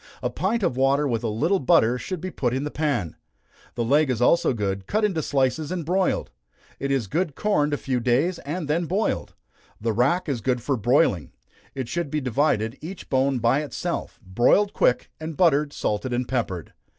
A 0.23 0.31
pint 0.31 0.63
of 0.63 0.75
water 0.75 1.07
with 1.07 1.23
a 1.23 1.27
little 1.27 1.59
butter 1.59 1.99
should 1.99 2.21
be 2.21 2.31
put 2.31 2.55
in 2.55 2.63
the 2.63 2.71
pan. 2.71 3.15
The 3.75 3.83
leg 3.83 4.09
is 4.09 4.19
also 4.19 4.51
good, 4.51 4.87
cut 4.87 5.05
into 5.05 5.21
slices 5.21 5.71
and 5.71 5.85
broiled. 5.85 6.31
It 6.79 6.89
is 6.89 7.05
good 7.05 7.35
corned 7.35 7.71
a 7.71 7.77
few 7.77 7.99
days, 7.99 8.39
and 8.39 8.67
then 8.67 8.85
boiled. 8.87 9.35
The 9.79 9.93
rack 9.93 10.27
is 10.27 10.41
good 10.41 10.59
for 10.63 10.75
broiling 10.75 11.33
it 11.75 11.87
should 11.87 12.09
be 12.09 12.19
divided, 12.19 12.79
each 12.81 13.11
bone 13.11 13.37
by 13.37 13.61
itself, 13.61 14.19
broiled 14.25 14.73
quick, 14.73 15.11
and 15.19 15.37
buttered, 15.37 15.71
salted 15.71 16.13
and 16.13 16.27
peppered. 16.27 16.73